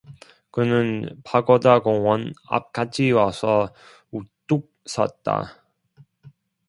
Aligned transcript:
그는 0.49 1.21
파고다공원 1.23 2.33
앞까지 2.47 3.11
와서 3.11 3.71
우뚝 4.09 4.73
섰다. 4.85 5.57